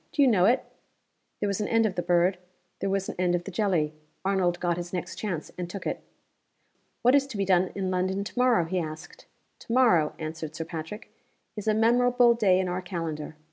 Do 0.11 0.23
you 0.23 0.27
know 0.27 0.45
it?" 0.45 0.65
There 1.39 1.47
was 1.47 1.61
an 1.61 1.67
end 1.67 1.85
of 1.85 1.93
the 1.93 2.01
bird; 2.01 2.39
there 2.79 2.89
was 2.89 3.07
an 3.07 3.13
end 3.19 3.35
of 3.35 3.43
the 3.43 3.51
jelly. 3.51 3.93
Arnold 4.25 4.59
got 4.59 4.77
his 4.77 4.91
next 4.91 5.15
chance 5.17 5.51
and 5.59 5.69
took 5.69 5.85
it. 5.85 6.01
"What 7.03 7.13
is 7.13 7.27
to 7.27 7.37
be 7.37 7.45
done 7.45 7.71
in 7.75 7.91
London 7.91 8.23
to 8.23 8.33
morrow?" 8.39 8.65
he 8.65 8.79
asked. 8.79 9.27
"To 9.59 9.71
morrow," 9.71 10.13
answered 10.17 10.55
Sir 10.55 10.65
Patrick, 10.65 11.11
"is 11.55 11.67
a 11.67 11.75
memorable 11.75 12.33
day 12.33 12.59
in 12.59 12.67
our 12.67 12.81
calendar. 12.81 13.35